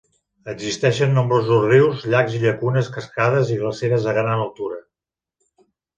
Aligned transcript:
Existeixen 0.53 1.11
nombrosos 1.17 1.67
rius, 1.67 2.01
llacs 2.13 2.37
i 2.37 2.41
llacunes, 2.45 2.91
cascades, 2.97 3.53
i 3.57 3.59
glaceres 3.63 4.09
a 4.13 4.17
gran 4.21 4.33
altura. 4.47 4.81